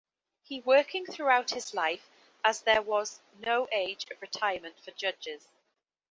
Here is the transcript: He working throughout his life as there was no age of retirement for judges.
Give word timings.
He 0.41 0.61
working 0.61 1.05
throughout 1.05 1.51
his 1.51 1.75
life 1.75 2.09
as 2.43 2.61
there 2.63 2.81
was 2.81 3.19
no 3.37 3.67
age 3.71 4.07
of 4.09 4.19
retirement 4.19 4.79
for 4.83 4.89
judges. 4.89 5.47